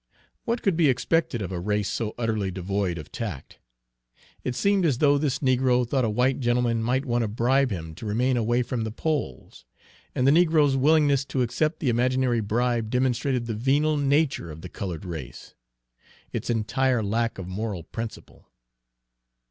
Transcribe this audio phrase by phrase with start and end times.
[0.45, 3.59] What could be expected of a race so utterly devoid of tact?
[4.43, 7.93] It seemed as though this negro thought a white gentleman might want to bribe him
[7.93, 9.63] to remain away from the polls;
[10.15, 14.69] and the negro's willingness to accept the imaginary bribe demonstrated the venal nature of the
[14.69, 15.53] colored race,
[16.33, 18.49] its entire lack of moral principle!